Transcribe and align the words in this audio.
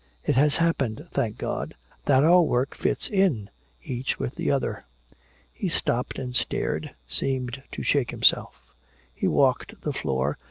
It 0.23 0.33
has 0.35 0.55
happened, 0.55 1.07
thank 1.11 1.37
God, 1.37 1.75
that 2.05 2.23
our 2.23 2.41
work 2.41 2.73
fits 2.73 3.07
in 3.07 3.51
each 3.83 4.17
with 4.17 4.33
the 4.33 4.49
other!" 4.49 4.83
He 5.53 5.69
stopped 5.69 6.17
and 6.17 6.35
stared, 6.35 6.89
seemed 7.07 7.61
to 7.71 7.83
shake 7.83 8.09
himself; 8.09 8.73
he 9.13 9.27
walked 9.27 9.79
the 9.83 9.93
floor. 9.93 10.39